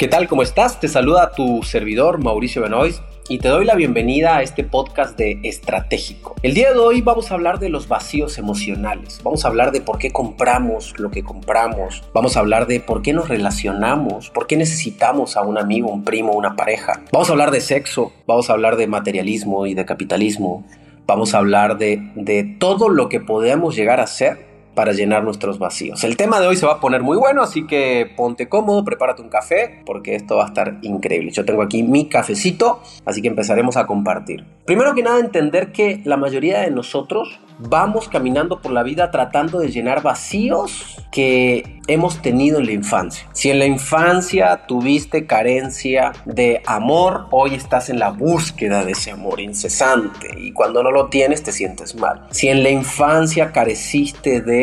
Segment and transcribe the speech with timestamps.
[0.00, 0.28] ¿Qué tal?
[0.28, 0.80] ¿Cómo estás?
[0.80, 5.38] Te saluda tu servidor Mauricio Benoist y te doy la bienvenida a este podcast de
[5.42, 6.36] Estratégico.
[6.42, 9.82] El día de hoy vamos a hablar de los vacíos emocionales, vamos a hablar de
[9.82, 14.46] por qué compramos lo que compramos, vamos a hablar de por qué nos relacionamos, por
[14.46, 17.02] qué necesitamos a un amigo, un primo, una pareja.
[17.12, 20.64] Vamos a hablar de sexo, vamos a hablar de materialismo y de capitalismo,
[21.06, 25.58] vamos a hablar de, de todo lo que podemos llegar a ser para llenar nuestros
[25.58, 26.04] vacíos.
[26.04, 29.22] El tema de hoy se va a poner muy bueno, así que ponte cómodo, prepárate
[29.22, 31.30] un café, porque esto va a estar increíble.
[31.30, 34.44] Yo tengo aquí mi cafecito, así que empezaremos a compartir.
[34.64, 39.58] Primero que nada, entender que la mayoría de nosotros vamos caminando por la vida tratando
[39.58, 43.28] de llenar vacíos que hemos tenido en la infancia.
[43.32, 49.10] Si en la infancia tuviste carencia de amor, hoy estás en la búsqueda de ese
[49.10, 52.26] amor incesante y cuando no lo tienes te sientes mal.
[52.30, 54.59] Si en la infancia careciste de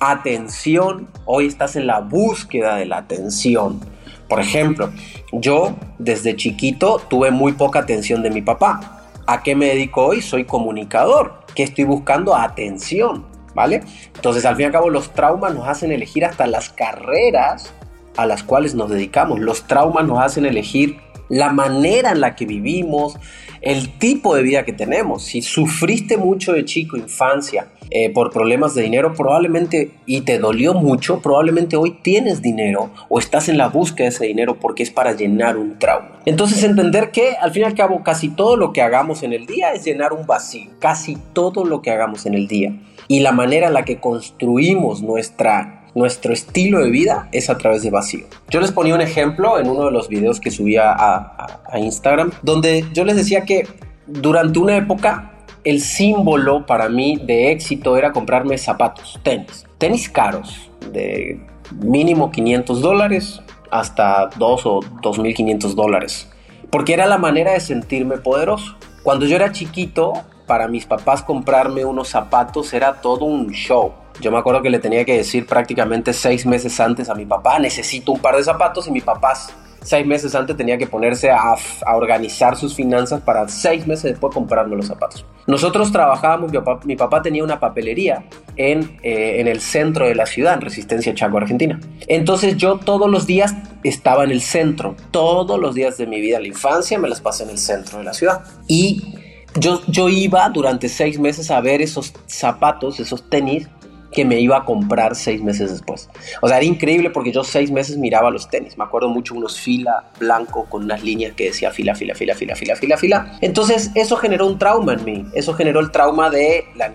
[0.00, 3.80] atención, hoy estás en la búsqueda de la atención.
[4.28, 4.90] Por ejemplo,
[5.32, 9.02] yo desde chiquito tuve muy poca atención de mi papá.
[9.26, 10.20] ¿A qué me dedico hoy?
[10.20, 13.82] Soy comunicador que estoy buscando atención, ¿vale?
[14.14, 17.72] Entonces, al fin y al cabo, los traumas nos hacen elegir hasta las carreras
[18.16, 19.40] a las cuales nos dedicamos.
[19.40, 20.98] Los traumas nos hacen elegir
[21.28, 23.16] la manera en la que vivimos,
[23.60, 25.24] el tipo de vida que tenemos.
[25.24, 30.74] Si sufriste mucho de chico, infancia, eh, por problemas de dinero, probablemente, y te dolió
[30.74, 34.90] mucho, probablemente hoy tienes dinero o estás en la búsqueda de ese dinero porque es
[34.90, 36.20] para llenar un trauma.
[36.26, 39.46] Entonces entender que al fin y al cabo casi todo lo que hagamos en el
[39.46, 42.74] día es llenar un vacío, casi todo lo que hagamos en el día.
[43.08, 47.82] Y la manera en la que construimos nuestra nuestro estilo de vida es a través
[47.82, 48.26] de vacío.
[48.50, 52.32] Yo les ponía un ejemplo en uno de los videos que subía a, a Instagram,
[52.42, 53.68] donde yo les decía que
[54.06, 55.33] durante una época
[55.64, 59.66] el símbolo para mí de éxito era comprarme zapatos, tenis.
[59.78, 61.40] Tenis caros, de
[61.72, 66.30] mínimo 500 dólares hasta 2 o 2.500 dólares.
[66.70, 68.76] Porque era la manera de sentirme poderoso.
[69.02, 70.12] Cuando yo era chiquito,
[70.46, 73.92] para mis papás comprarme unos zapatos era todo un show.
[74.20, 77.58] Yo me acuerdo que le tenía que decir prácticamente seis meses antes a mi papá,
[77.58, 79.34] necesito un par de zapatos y mi papá
[79.84, 81.54] seis meses antes tenía que ponerse a,
[81.94, 85.24] organizar sus finanzas para seis meses después comprarme los zapatos.
[85.46, 86.50] Nosotros trabajábamos,
[86.84, 88.24] mi papá, tenía una papelería
[88.56, 91.78] en, eh, en el centro de la ciudad, en Resistencia Chaco, Argentina.
[92.08, 96.40] Entonces yo todos los días estaba en el centro, todos los días de mi vida,
[96.40, 98.42] la infancia me las pasé en el centro de la ciudad.
[98.66, 99.14] Y
[99.60, 103.68] yo, yo iba durante seis meses a ver esos zapatos, esos tenis
[104.14, 106.08] que me iba a comprar seis meses después.
[106.40, 108.78] O sea, era increíble porque yo seis meses miraba los tenis.
[108.78, 112.54] Me acuerdo mucho unos fila blanco con unas líneas que decía fila, fila, fila, fila,
[112.54, 113.38] fila, fila, fila.
[113.40, 115.26] Entonces eso generó un trauma en mí.
[115.34, 116.90] Eso generó el trauma de, la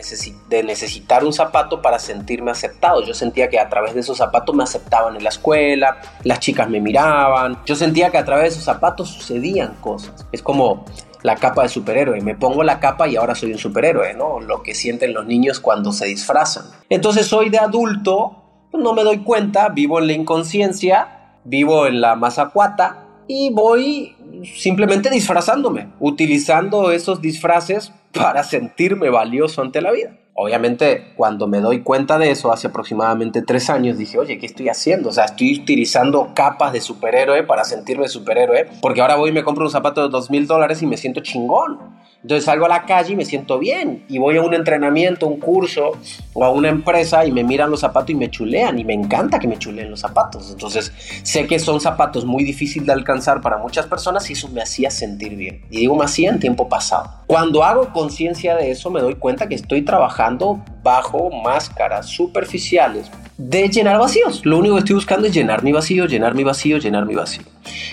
[0.50, 3.04] de necesitar un zapato para sentirme aceptado.
[3.04, 6.70] Yo sentía que a través de esos zapatos me aceptaban en la escuela, las chicas
[6.70, 7.60] me miraban.
[7.66, 10.26] Yo sentía que a través de esos zapatos sucedían cosas.
[10.32, 10.86] Es como
[11.22, 12.22] la capa de superhéroe.
[12.22, 14.40] Me pongo la capa y ahora soy un superhéroe, ¿no?
[14.40, 16.66] Lo que sienten los niños cuando se disfrazan.
[16.90, 18.44] Entonces soy de adulto,
[18.74, 24.16] no me doy cuenta, vivo en la inconsciencia, vivo en la masacuata y voy
[24.56, 30.18] simplemente disfrazándome, utilizando esos disfraces para sentirme valioso ante la vida.
[30.42, 34.70] Obviamente, cuando me doy cuenta de eso, hace aproximadamente tres años, dije, oye, ¿qué estoy
[34.70, 35.10] haciendo?
[35.10, 39.44] O sea, estoy utilizando capas de superhéroe para sentirme superhéroe, porque ahora voy y me
[39.44, 41.78] compro un zapato de dos mil dólares y me siento chingón.
[42.22, 44.04] Entonces salgo a la calle y me siento bien.
[44.10, 45.92] Y voy a un entrenamiento, un curso
[46.34, 48.78] o a una empresa y me miran los zapatos y me chulean.
[48.78, 50.52] Y me encanta que me chuleen los zapatos.
[50.52, 50.92] Entonces
[51.24, 54.92] sé que son zapatos muy difíciles de alcanzar para muchas personas y eso me hacía
[54.92, 55.62] sentir bien.
[55.70, 57.10] Y digo, me hacía en tiempo pasado.
[57.28, 63.70] Cuando hago conciencia de eso me doy cuenta que estoy trabajando bajo máscaras superficiales de
[63.70, 64.46] llenar vacíos.
[64.46, 67.44] Lo único que estoy buscando es llenar mi vacío, llenar mi vacío, llenar mi vacío.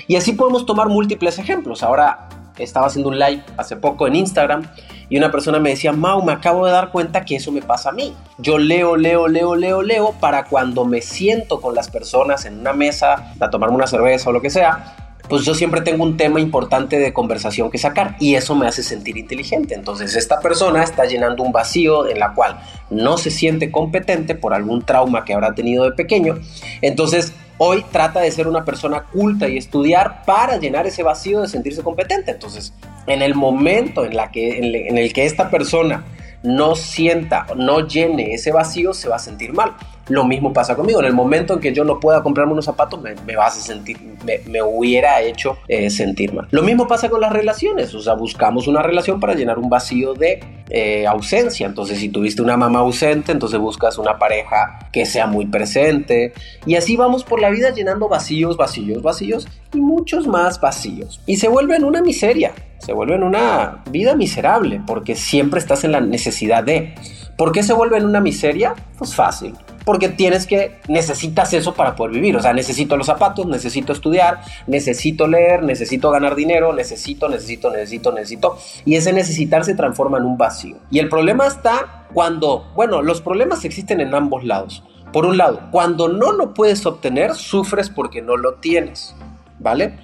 [0.09, 1.85] Y así podemos tomar múltiples ejemplos.
[1.85, 2.29] Ahora
[2.65, 4.63] estaba haciendo un live hace poco en Instagram
[5.09, 7.91] y una persona me decía, Mau, me acabo de dar cuenta que eso me pasa
[7.91, 8.15] a mí.
[8.39, 12.73] Yo leo, leo, leo, leo, leo para cuando me siento con las personas en una
[12.73, 14.97] mesa a tomarme una cerveza o lo que sea,
[15.29, 18.83] pues yo siempre tengo un tema importante de conversación que sacar y eso me hace
[18.83, 19.75] sentir inteligente.
[19.75, 22.61] Entonces esta persona está llenando un vacío en la cual
[22.91, 26.39] no se siente competente por algún trauma que habrá tenido de pequeño.
[26.81, 31.49] Entonces hoy trata de ser una persona culta y estudiar para llenar ese vacío de
[31.49, 32.31] sentirse competente.
[32.31, 32.73] Entonces
[33.07, 36.05] en el momento en, la que, en el que esta persona
[36.43, 39.75] no sienta, no llene ese vacío, se va a sentir mal.
[40.09, 41.01] Lo mismo pasa conmigo.
[41.01, 43.99] En el momento en que yo no pueda comprarme unos zapatos, me, vas a sentir,
[44.47, 46.47] me, hubiera hecho eh, sentir mal.
[46.53, 47.93] Lo mismo pasa con las relaciones.
[47.95, 51.67] O sea, buscamos una relación para llenar un vacío de eh, ausencia.
[51.67, 56.33] Entonces, si tuviste una mamá ausente, entonces buscas una pareja que sea muy presente.
[56.67, 61.21] Y así vamos por la vida llenando vacíos, vacíos, vacíos y muchos más vacíos.
[61.27, 62.53] Y se vuelve en una miseria.
[62.79, 66.95] Se vuelve en una vida miserable porque siempre estás en la necesidad de.
[67.37, 68.75] ¿Por qué se vuelve en una miseria?
[68.99, 69.55] Pues fácil
[69.87, 72.37] porque tienes que, necesitas eso para poder vivir.
[72.37, 78.11] O sea, necesito los zapatos, necesito estudiar, necesito leer, necesito ganar dinero, necesito, necesito, necesito,
[78.11, 78.59] necesito.
[78.85, 80.79] Y ese necesitar se transforma en un vacío.
[80.91, 84.83] Y el problema está cuando, bueno, los problemas existen en ambos lados.
[85.13, 89.15] Por un lado, cuando no lo puedes obtener, sufres porque no lo tienes,
[89.61, 90.01] ¿vale?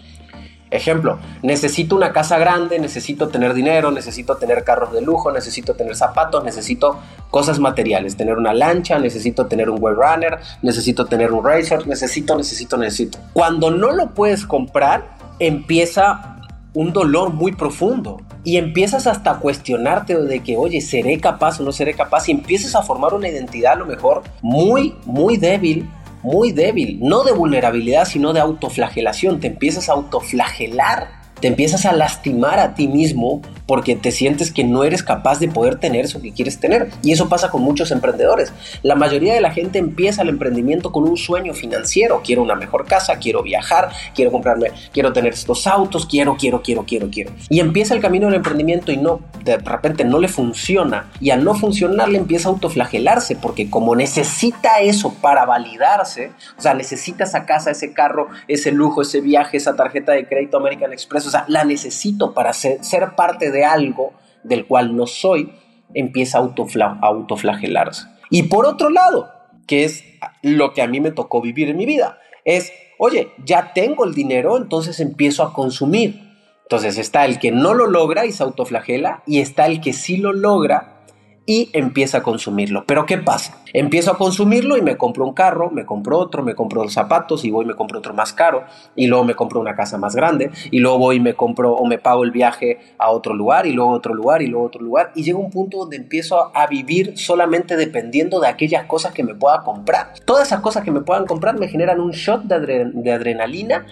[0.73, 5.95] Ejemplo, necesito una casa grande, necesito tener dinero, necesito tener carros de lujo, necesito tener
[5.95, 6.99] zapatos, necesito
[7.31, 12.39] cosas materiales, tener una lancha, necesito tener un web runner, necesito tener un racer, necesito,
[12.39, 13.19] necesito, necesito.
[13.35, 15.05] Cuando no lo puedes comprar,
[15.39, 16.39] empieza
[16.73, 21.65] un dolor muy profundo y empiezas hasta a cuestionarte de que, oye, ¿seré capaz o
[21.65, 22.31] no seré capaz?
[22.31, 25.87] Y empiezas a formar una identidad a lo mejor muy, muy débil
[26.23, 29.41] muy débil, no de vulnerabilidad, sino de autoflagelación.
[29.41, 34.65] Te empiezas a autoflagelar te empiezas a lastimar a ti mismo porque te sientes que
[34.65, 36.91] no eres capaz de poder tener eso que quieres tener.
[37.03, 38.53] Y eso pasa con muchos emprendedores.
[38.83, 42.23] La mayoría de la gente empieza el emprendimiento con un sueño financiero.
[42.25, 46.85] Quiero una mejor casa, quiero viajar, quiero comprarme, quiero tener estos autos, quiero, quiero, quiero,
[46.85, 47.33] quiero, quiero.
[47.49, 51.11] Y empieza el camino del emprendimiento y no, de repente no le funciona.
[51.21, 56.63] Y al no funcionar le empieza a autoflagelarse porque como necesita eso para validarse, o
[56.63, 60.93] sea, necesita esa casa, ese carro, ese lujo, ese viaje, esa tarjeta de crédito American
[60.93, 62.79] Express, sea, la necesito para ser,
[63.17, 64.13] parte de algo
[64.43, 65.53] del cual no soy,
[65.95, 68.07] empieza a autoflagelarse.
[68.31, 69.31] Y por otro lado,
[69.67, 70.05] que es
[70.43, 74.15] lo que a mí me tocó vivir en mi vida, es, oye, ya tengo el
[74.15, 76.33] dinero, entonces empiezo a consumir.
[76.63, 80.17] Entonces está el que no lo logra y se autoflagela, y está el que sí
[80.17, 81.02] lo logra
[81.47, 82.85] y empieza a consumirlo.
[82.87, 83.59] Pero ¿qué pasa?
[83.73, 87.45] Empiezo a consumirlo y me compro un carro, me compro otro, me compro los zapatos
[87.45, 90.15] y voy y me compro otro más caro y luego me compro una casa más
[90.15, 93.67] grande y luego voy y me compro o me pago el viaje a otro lugar
[93.67, 96.67] y luego otro lugar y luego otro lugar y llega un punto donde empiezo a
[96.67, 100.13] vivir solamente dependiendo de aquellas cosas que me pueda comprar.
[100.25, 103.87] Todas esas cosas que me puedan comprar me generan un shot de, de adrenalina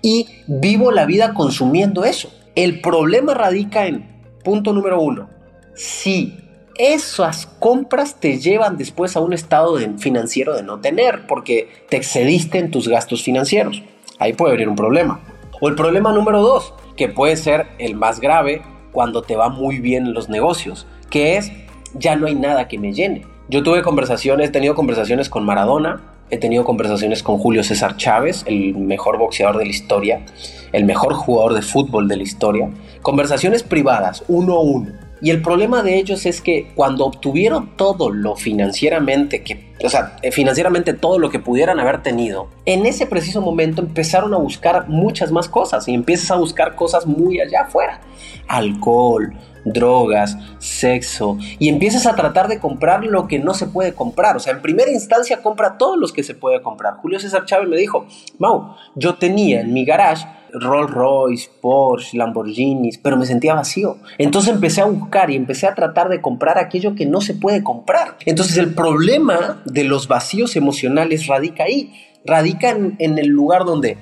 [0.00, 2.30] y vivo la vida consumiendo eso.
[2.54, 4.14] El problema radica en
[4.44, 5.28] punto número uno.
[5.74, 6.43] Si
[6.76, 12.58] esas compras te llevan después a un estado financiero de no tener porque te excediste
[12.58, 13.82] en tus gastos financieros.
[14.18, 15.20] Ahí puede venir un problema.
[15.60, 18.62] O el problema número dos, que puede ser el más grave
[18.92, 21.52] cuando te va muy bien en los negocios, que es
[21.94, 23.26] ya no hay nada que me llene.
[23.48, 26.00] Yo tuve conversaciones, he tenido conversaciones con Maradona,
[26.30, 30.24] he tenido conversaciones con Julio César Chávez, el mejor boxeador de la historia,
[30.72, 32.70] el mejor jugador de fútbol de la historia,
[33.02, 38.10] conversaciones privadas, uno a uno y el problema de ellos es que cuando obtuvieron todo
[38.10, 43.06] lo financieramente que, o sea, eh, financieramente todo lo que pudieran haber tenido, en ese
[43.06, 47.62] preciso momento empezaron a buscar muchas más cosas y empiezas a buscar cosas muy allá
[47.62, 48.02] afuera.
[48.48, 49.32] Alcohol,
[49.64, 54.36] drogas, sexo, y empiezas a tratar de comprar lo que no se puede comprar.
[54.36, 56.94] O sea, en primera instancia compra todos los que se puede comprar.
[56.94, 58.06] Julio César Chávez me dijo,
[58.38, 63.98] Mau, yo tenía en mi garage Rolls Royce, Porsche, Lamborghinis, pero me sentía vacío.
[64.18, 67.62] Entonces empecé a buscar y empecé a tratar de comprar aquello que no se puede
[67.62, 68.16] comprar.
[68.24, 71.92] Entonces el problema de los vacíos emocionales radica ahí,
[72.24, 73.98] radica en, en el lugar donde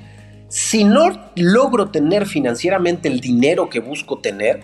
[0.49, 4.60] si no logro tener financieramente el dinero que busco tener,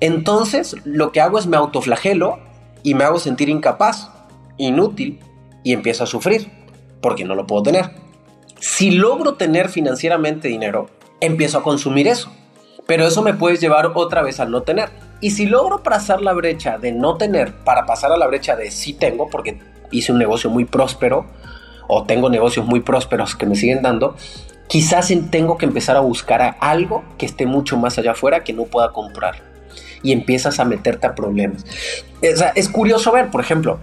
[0.00, 2.38] entonces lo que hago es me autoflagelo
[2.82, 4.10] y me hago sentir incapaz,
[4.56, 5.20] inútil
[5.62, 6.50] y empiezo a sufrir
[7.00, 7.90] porque no lo puedo tener.
[8.58, 10.88] Si logro tener financieramente dinero,
[11.20, 12.30] empiezo a consumir eso.
[12.86, 14.90] Pero eso me puede llevar otra vez al no tener.
[15.20, 18.70] Y si logro pasar la brecha de no tener para pasar a la brecha de
[18.70, 21.26] sí tengo, porque hice un negocio muy próspero
[21.88, 24.16] o tengo negocios muy prósperos que me siguen dando,
[24.68, 28.64] quizás tengo que empezar a buscar algo que esté mucho más allá afuera que no
[28.64, 29.49] pueda comprar.
[30.02, 31.64] Y empiezas a meterte a problemas.
[32.22, 33.78] es curioso ver, por ejemplo,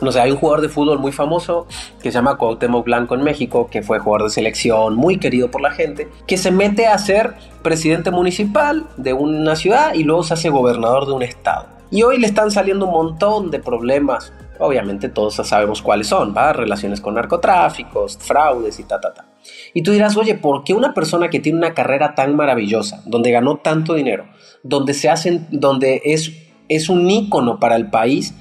[0.00, 1.66] no sé, hay un jugador de fútbol muy famoso
[2.02, 5.62] que se llama Cuauhtémoc Blanco en México, que fue jugador de selección, muy querido por
[5.62, 10.34] la gente, que se mete a ser presidente municipal de una ciudad y luego se
[10.34, 11.66] hace gobernador de un estado.
[11.90, 14.32] Y hoy le están saliendo un montón de problemas.
[14.58, 16.52] Obviamente todos sabemos cuáles son, ¿va?
[16.52, 19.25] Relaciones con narcotráficos, fraudes y ta, ta, ta.
[19.74, 23.30] Y tú dirás, oye, ¿por qué una persona que tiene una carrera tan maravillosa, donde
[23.30, 24.26] ganó tanto dinero,
[24.62, 26.32] donde se hacen, donde es
[26.68, 28.34] es un ícono para el país,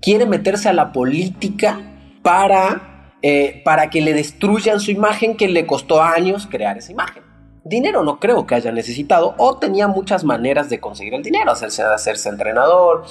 [0.00, 1.80] quiere meterse a la política
[2.22, 7.22] para, eh, para que le destruyan su imagen que le costó años crear esa imagen.
[7.64, 11.82] Dinero no creo que haya necesitado o tenía muchas maneras de conseguir el dinero, hacerse,
[11.82, 13.04] hacerse entrenador.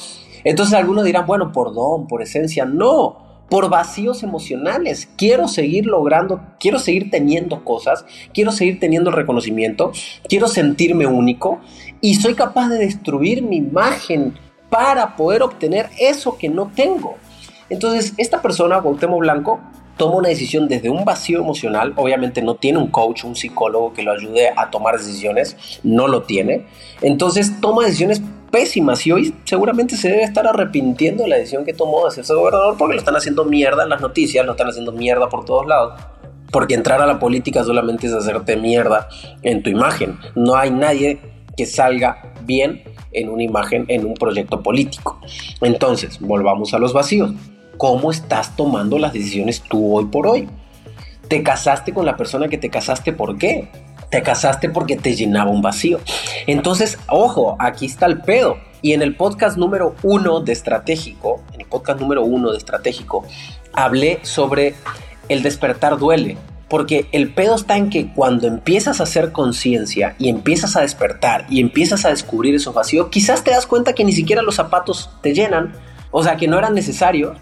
[0.43, 5.07] Entonces algunos dirán, bueno, por don, por esencia, no por vacíos emocionales.
[5.15, 9.91] Quiero seguir logrando, quiero seguir teniendo cosas, quiero seguir teniendo reconocimiento,
[10.27, 11.59] quiero sentirme único
[12.01, 14.33] y soy capaz de destruir mi imagen
[14.69, 17.15] para poder obtener eso que no tengo.
[17.69, 19.59] Entonces, esta persona, Gautemo Blanco,
[19.97, 24.03] toma una decisión desde un vacío emocional, obviamente no tiene un coach, un psicólogo que
[24.03, 26.65] lo ayude a tomar decisiones, no lo tiene,
[27.01, 31.73] entonces toma decisiones pésimas y hoy seguramente se debe estar arrepintiendo de la decisión que
[31.73, 34.91] tomó de hacerse gobernador porque lo están haciendo mierda en las noticias, lo están haciendo
[34.91, 35.99] mierda por todos lados.
[36.51, 39.09] Porque entrar a la política solamente es hacerte mierda
[39.43, 40.17] en tu imagen.
[40.33, 41.19] No hay nadie
[41.57, 45.19] que salga bien en una imagen, en un proyecto político.
[45.59, 47.33] Entonces, volvamos a los vacíos.
[47.77, 50.49] ¿Cómo estás tomando las decisiones tú hoy por hoy?
[51.27, 53.69] ¿Te casaste con la persona que te casaste por qué?
[54.09, 55.99] Te casaste porque te llenaba un vacío.
[56.47, 58.57] Entonces, ojo, aquí está el pedo.
[58.81, 63.25] Y en el podcast número uno de Estratégico, en el podcast número uno de Estratégico,
[63.73, 64.73] hablé sobre
[65.29, 66.37] el despertar duele.
[66.69, 71.45] Porque el pedo está en que cuando empiezas a hacer conciencia y empiezas a despertar
[71.49, 75.09] y empiezas a descubrir esos vacíos, quizás te das cuenta que ni siquiera los zapatos
[75.21, 75.73] te llenan,
[76.11, 77.37] o sea, que no eran necesarios,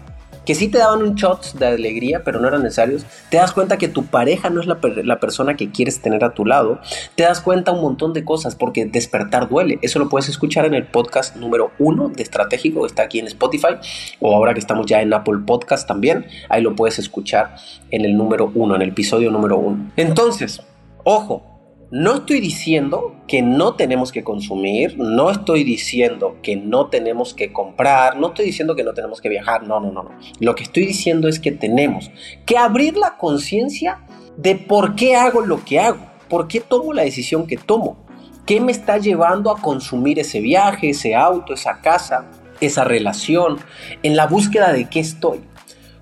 [0.46, 3.04] que sí te daban un shot de alegría, pero no eran necesarios.
[3.30, 6.32] Te das cuenta que tu pareja no es la, la, persona que quieres tener a
[6.32, 6.80] tu lado.
[7.16, 9.78] Te das cuenta un montón de cosas porque despertar duele.
[9.82, 13.26] Eso lo puedes escuchar en el podcast número uno de Estratégico, que está aquí en
[13.26, 13.76] Spotify,
[14.20, 16.26] o ahora que estamos ya en Apple Podcast también.
[16.48, 17.56] Ahí lo puedes escuchar
[17.90, 19.90] en el número uno, en el episodio número uno.
[19.96, 20.62] Entonces,
[21.02, 21.55] ojo,
[21.90, 27.52] no estoy diciendo que no tenemos que consumir, no estoy diciendo que no tenemos que
[27.52, 30.10] comprar, no estoy diciendo que no tenemos que viajar, no, no, no, no.
[30.40, 32.10] Lo que estoy diciendo es que tenemos
[32.44, 34.00] que abrir la conciencia
[34.36, 38.04] de por qué hago lo que hago, por qué tomo la decisión que tomo,
[38.46, 42.26] qué me está llevando a consumir ese viaje, ese auto, esa casa,
[42.60, 43.58] esa relación,
[44.02, 45.40] en la búsqueda de qué estoy.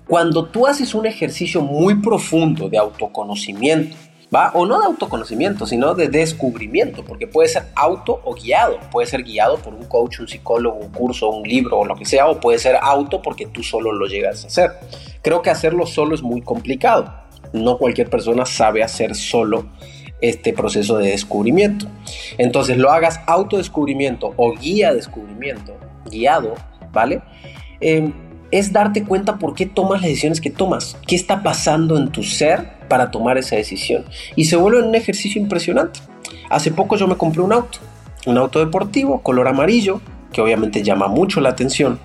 [0.07, 3.95] Cuando tú haces un ejercicio muy profundo de autoconocimiento,
[4.33, 4.51] ¿va?
[4.53, 9.23] O no de autoconocimiento, sino de descubrimiento, porque puede ser auto o guiado, puede ser
[9.23, 12.39] guiado por un coach, un psicólogo, un curso, un libro o lo que sea, o
[12.39, 14.71] puede ser auto porque tú solo lo llegas a hacer.
[15.21, 17.13] Creo que hacerlo solo es muy complicado.
[17.53, 19.67] No cualquier persona sabe hacer solo
[20.21, 21.87] este proceso de descubrimiento.
[22.37, 25.75] Entonces lo hagas autodescubrimiento o guía descubrimiento,
[26.09, 26.55] guiado,
[26.91, 27.21] ¿vale?
[27.81, 28.11] Eh,
[28.51, 32.23] es darte cuenta por qué tomas las decisiones que tomas, qué está pasando en tu
[32.23, 34.05] ser para tomar esa decisión.
[34.35, 35.99] Y se vuelve un ejercicio impresionante.
[36.49, 37.79] Hace poco yo me compré un auto,
[38.25, 40.01] un auto deportivo, color amarillo,
[40.31, 41.99] que obviamente llama mucho la atención,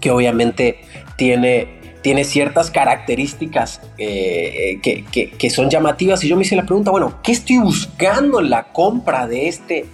[0.00, 0.80] que obviamente
[1.16, 6.22] tiene, tiene ciertas características eh, que, que, son llamativas.
[6.24, 9.86] Y yo me hice la pregunta, bueno, ¿qué estoy buscando en la compra de este,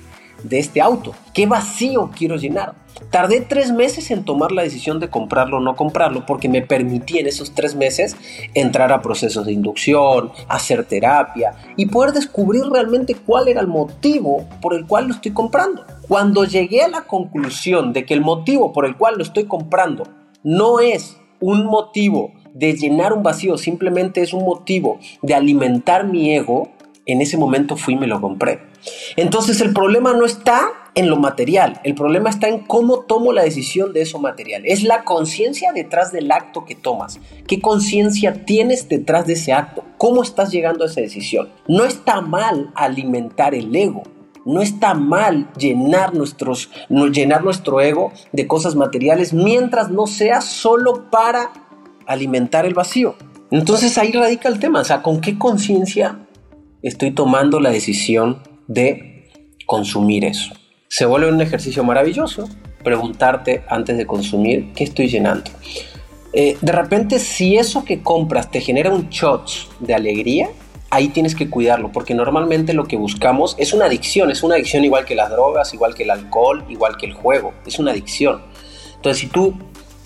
[0.45, 1.15] de este auto?
[1.33, 2.75] ¿Qué vacío quiero llenar?
[3.11, 7.19] Tardé tres meses en tomar la decisión de comprarlo o no comprarlo porque me permití
[7.19, 8.17] en esos tres meses
[8.55, 14.47] entrar a procesos de inducción, hacer terapia y poder descubrir realmente cuál era el motivo
[14.61, 15.85] por el cual lo estoy comprando.
[16.09, 20.05] Cuando llegué a la conclusión de que el motivo por el cual lo estoy comprando
[20.43, 26.35] no es un motivo de llenar un vacío, simplemente es un motivo de alimentar mi
[26.35, 26.69] ego,
[27.07, 28.61] en ese momento fui y me lo compré.
[29.17, 33.43] Entonces el problema no está en lo material, el problema está en cómo tomo la
[33.43, 34.63] decisión de eso material.
[34.67, 37.19] Es la conciencia detrás del acto que tomas.
[37.47, 39.85] ¿Qué conciencia tienes detrás de ese acto?
[39.99, 41.49] ¿Cómo estás llegando a esa decisión?
[41.67, 44.03] No está mal alimentar el ego.
[44.45, 51.09] No está mal llenar, nuestros, llenar nuestro ego de cosas materiales mientras no sea solo
[51.11, 51.53] para
[52.07, 53.15] alimentar el vacío.
[53.53, 56.27] Entonces ahí radica el tema, o sea, ¿con qué conciencia
[56.83, 59.31] estoy tomando la decisión de
[59.67, 60.55] consumir eso?
[60.93, 62.51] se vuelve un ejercicio maravilloso
[62.85, 65.51] preguntarte antes de consumir qué estoy llenando.
[66.35, 69.49] Eh, de repente, si eso que compras te genera un shot
[69.81, 70.51] de alegría,
[70.91, 74.85] ahí tienes que cuidarlo, porque normalmente lo que buscamos es una adicción, es una adicción
[74.85, 78.43] igual que las drogas, igual que el alcohol, igual que el juego, es una adicción.
[78.97, 79.55] Entonces, si tú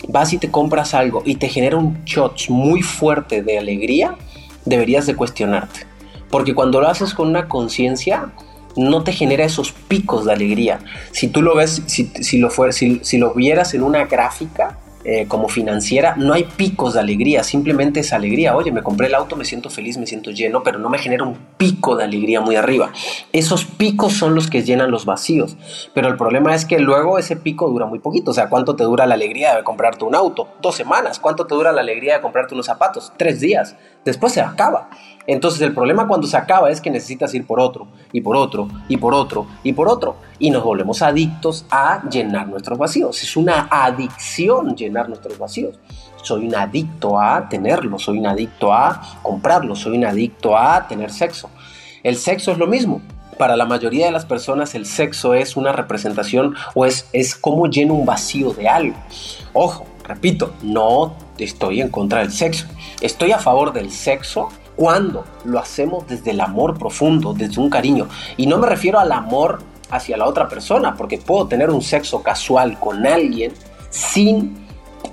[0.07, 4.15] vas y te compras algo y te genera un shot muy fuerte de alegría,
[4.63, 5.81] deberías de cuestionarte,
[6.29, 8.31] porque cuando lo haces con una conciencia,
[8.75, 10.79] no te genera esos picos de alegría.
[11.11, 15.47] Si tú lo ves, si, lo, si, si lo vieras en una gráfica, eh, como
[15.47, 18.55] financiera, no hay picos de alegría, simplemente es alegría.
[18.55, 21.23] Oye, me compré el auto, me siento feliz, me siento lleno, pero no me genera
[21.23, 22.91] un pico de alegría muy arriba.
[23.31, 25.55] Esos picos son los que llenan los vacíos.
[25.93, 28.31] Pero el problema es que luego ese pico dura muy poquito.
[28.31, 30.49] O sea, ¿cuánto te dura la alegría de comprarte un auto?
[30.61, 31.19] Dos semanas.
[31.19, 33.13] ¿Cuánto te dura la alegría de comprarte unos zapatos?
[33.17, 33.75] Tres días.
[34.03, 34.89] Después se acaba.
[35.27, 38.69] Entonces el problema cuando se acaba es que necesitas ir por otro, y por otro,
[38.87, 40.15] y por otro, y por otro.
[40.39, 43.21] Y nos volvemos adictos a llenar nuestros vacíos.
[43.21, 45.79] Es una adicción llenar nuestros vacíos.
[46.23, 51.11] Soy un adicto a tenerlo, soy un adicto a comprarlo, soy un adicto a tener
[51.11, 51.49] sexo.
[52.03, 53.01] El sexo es lo mismo.
[53.37, 57.67] Para la mayoría de las personas el sexo es una representación o es, es como
[57.67, 58.95] lleno un vacío de algo.
[59.53, 62.65] Ojo, repito, no estoy en contra del sexo.
[62.99, 68.07] Estoy a favor del sexo cuando lo hacemos desde el amor profundo, desde un cariño.
[68.37, 72.21] Y no me refiero al amor hacia la otra persona, porque puedo tener un sexo
[72.21, 73.53] casual con alguien
[73.89, 74.66] sin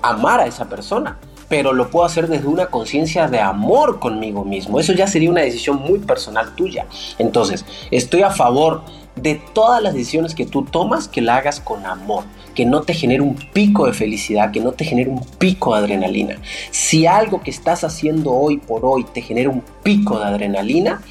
[0.09, 1.19] amar a esa persona,
[1.49, 4.81] pero lo puedo hacer desde una conciencia de amor conmigo mismo.
[4.81, 6.87] Eso ya sería una decisión muy personal tuya.
[7.19, 8.83] Entonces, estoy a favor
[9.17, 12.95] de todas las decisiones que tú tomas, que la hagas con amor, que no te
[12.95, 16.39] genere un pico de felicidad, que no te genere un pico de adrenalina.
[16.71, 21.03] Si algo que estás haciendo hoy por hoy te genera un pico de adrenalina,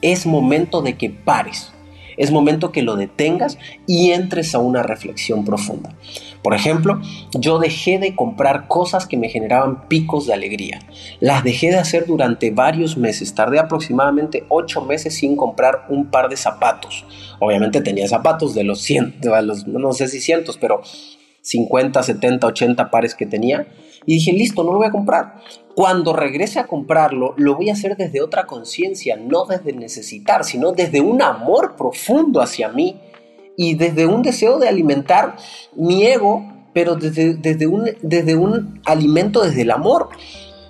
[0.00, 1.72] es momento de que pares
[2.20, 5.94] es momento que lo detengas y entres a una reflexión profunda.
[6.42, 7.00] Por ejemplo,
[7.32, 10.80] yo dejé de comprar cosas que me generaban picos de alegría.
[11.20, 13.34] Las dejé de hacer durante varios meses.
[13.34, 17.04] Tardé aproximadamente ocho meses sin comprar un par de zapatos.
[17.38, 20.82] Obviamente tenía zapatos de los cientos, no sé si cientos, pero
[21.42, 23.66] 50, 70, 80 pares que tenía.
[24.06, 25.34] Y dije, listo, no lo voy a comprar.
[25.74, 30.72] Cuando regrese a comprarlo, lo voy a hacer desde otra conciencia, no desde necesitar, sino
[30.72, 33.00] desde un amor profundo hacia mí
[33.60, 35.36] y desde un deseo de alimentar
[35.76, 40.08] mi ego, pero desde, desde, un, desde un alimento desde el amor.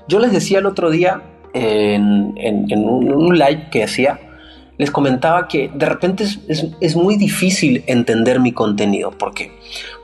[0.09, 1.23] Yo les decía el otro día
[1.55, 2.35] en,
[2.77, 4.19] un, live que hacía,
[4.77, 6.41] les comentaba que de repente es,
[6.81, 9.13] es, muy difícil entender mi contenido.
[9.13, 9.53] ¿Por qué?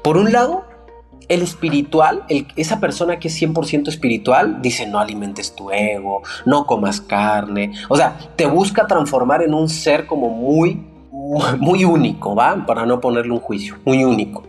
[0.05, 0.63] Por un lado,
[1.29, 2.23] el espiritual,
[2.55, 7.73] esa persona que es 100% espiritual, dice no alimentes tu ego, no comas carne.
[7.89, 10.95] O sea, te busca transformar en un ser como muy
[11.59, 12.65] muy único, ¿va?
[12.67, 14.45] Para no ponerle un juicio, muy único.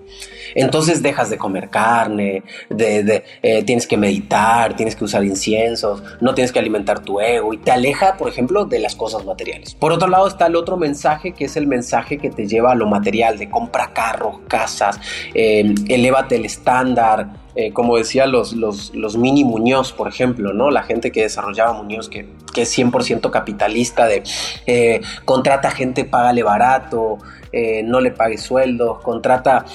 [0.55, 6.34] Entonces dejas de comer carne, de, eh, tienes que meditar, tienes que usar inciensos, no
[6.34, 9.75] tienes que alimentar tu ego y te aleja, por ejemplo, de las cosas materiales.
[9.75, 12.75] Por otro lado está el otro mensaje que es el mensaje que te lleva a
[12.75, 15.00] lo material, de compra carros, casas,
[15.34, 20.70] eh, elévate el estándar, eh, como decía los, los, mini Muñoz, por ejemplo, ¿no?
[20.70, 24.22] La gente que desarrollaba Muñoz, que, que es 100% capitalista, de
[24.67, 27.17] eh, contrata gente, págale barato,
[27.52, 29.65] eh, no le pague sueldos, contrata,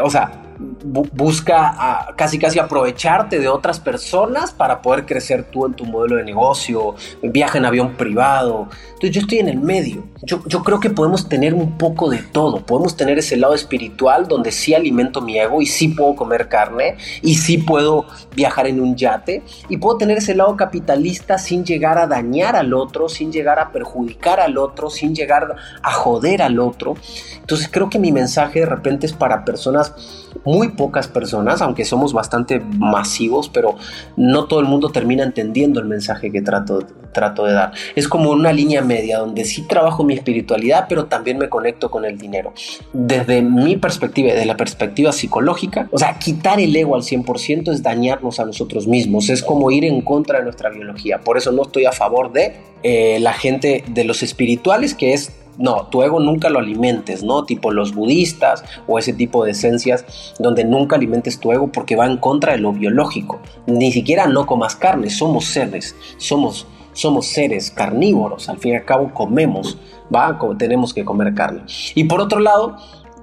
[0.00, 5.84] o sea, busca casi casi aprovecharte de otras personas para poder crecer tú en tu
[5.84, 8.68] modelo de negocio, viaja en avión privado.
[8.86, 10.04] Entonces yo estoy en el medio.
[10.22, 12.64] Yo, yo creo que podemos tener un poco de todo.
[12.64, 16.96] Podemos tener ese lado espiritual donde sí alimento mi ego y sí puedo comer carne
[17.20, 19.42] y sí puedo viajar en un yate.
[19.68, 23.72] Y puedo tener ese lado capitalista sin llegar a dañar al otro, sin llegar a
[23.72, 26.94] perjudicar al otro, sin llegar a joder al otro.
[27.40, 29.92] Entonces creo que mi mensaje de repente es para personas
[30.44, 33.76] muy pocas personas, aunque somos bastante masivos, pero
[34.16, 37.72] no todo el mundo termina entendiendo el mensaje que trato, trato de dar.
[37.94, 42.04] Es como una línea media donde sí trabajo mi espiritualidad, pero también me conecto con
[42.04, 42.52] el dinero.
[42.92, 47.82] Desde mi perspectiva, desde la perspectiva psicológica, o sea, quitar el ego al 100% es
[47.82, 51.20] dañarnos a nosotros mismos, es como ir en contra de nuestra biología.
[51.20, 55.32] Por eso no estoy a favor de eh, la gente de los espirituales, que es
[55.58, 57.44] no, tu ego nunca lo alimentes, ¿no?
[57.44, 60.04] Tipo los budistas o ese tipo de esencias
[60.38, 63.40] donde nunca alimentes tu ego porque va en contra de lo biológico.
[63.66, 68.84] Ni siquiera no comas carne, somos seres, somos, somos seres carnívoros, al fin y al
[68.84, 69.78] cabo comemos,
[70.14, 70.38] ¿va?
[70.58, 71.62] Tenemos que comer carne.
[71.94, 72.76] Y por otro lado,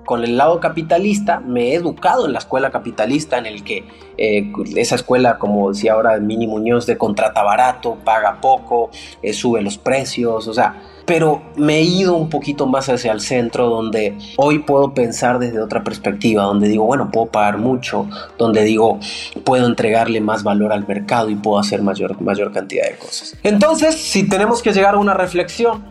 [0.06, 3.86] con el lado capitalista, me he educado en la escuela capitalista, en el que
[4.18, 8.90] eh, esa escuela, como decía ahora Mini Muñoz, de contrata barato, paga poco,
[9.22, 13.20] eh, sube los precios, o sea, pero me he ido un poquito más hacia el
[13.20, 18.64] centro donde hoy puedo pensar desde otra perspectiva, donde digo, bueno, puedo pagar mucho, donde
[18.64, 18.98] digo,
[19.44, 23.36] puedo entregarle más valor al mercado y puedo hacer mayor, mayor cantidad de cosas.
[23.44, 25.84] Entonces, si tenemos que llegar a una reflexión,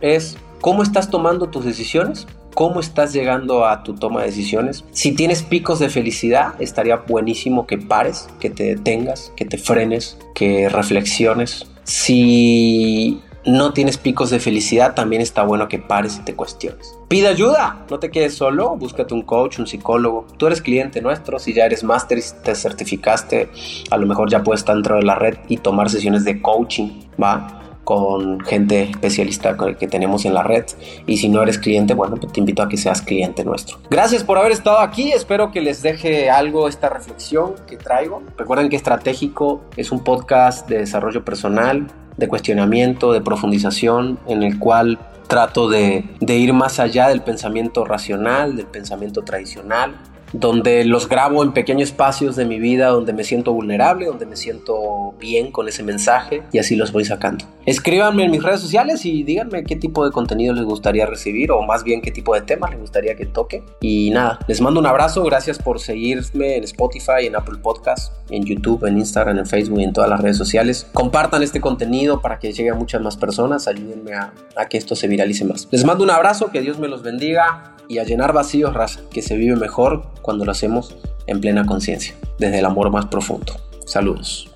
[0.00, 4.84] es cómo estás tomando tus decisiones, cómo estás llegando a tu toma de decisiones.
[4.92, 10.18] Si tienes picos de felicidad, estaría buenísimo que pares, que te detengas, que te frenes,
[10.36, 11.66] que reflexiones.
[11.82, 16.94] Si no tienes picos de felicidad, también está bueno que pares y te cuestiones.
[17.08, 20.26] Pide ayuda, no te quedes solo, búscate un coach, un psicólogo.
[20.36, 23.48] Tú eres cliente nuestro, si ya eres máster y te certificaste,
[23.90, 26.90] a lo mejor ya puedes estar dentro de la red y tomar sesiones de coaching,
[27.22, 27.54] ¿va?
[27.84, 30.66] con gente especialista que tenemos en la red.
[31.06, 33.78] Y si no eres cliente, bueno, pues te invito a que seas cliente nuestro.
[33.88, 35.10] Gracias por haber estado aquí.
[35.10, 38.22] Espero que les deje algo esta reflexión que traigo.
[38.36, 41.86] Recuerden que Estratégico es un podcast de desarrollo personal,
[42.18, 48.56] de cuestionamiento, de profundización, en el cual trato de, ir más allá del pensamiento racional,
[48.56, 49.94] del pensamiento tradicional
[50.32, 54.36] donde los grabo en pequeños espacios de mi vida donde me siento vulnerable, donde me
[54.36, 57.44] siento bien con ese mensaje y así los voy sacando.
[57.66, 61.62] Escríbanme en mis redes sociales y díganme qué tipo de contenido les gustaría recibir o
[61.62, 63.62] más bien qué tipo de temas les gustaría que toque.
[63.80, 68.44] Y nada, les mando un abrazo, gracias por seguirme en Spotify, en Apple Podcast, en
[68.44, 70.86] YouTube, en Instagram, en Facebook y en todas las redes sociales.
[70.92, 74.96] Compartan este contenido para que llegue a muchas más personas, ayúdenme a, a que esto
[74.96, 75.68] se viralice más.
[75.70, 79.22] Les mando un abrazo, que Dios me los bendiga y a llenar vacíos, raza, que
[79.22, 80.94] se vive mejor cuando lo hacemos
[81.26, 83.54] en plena conciencia, desde el amor más profundo.
[83.86, 84.50] Saludos.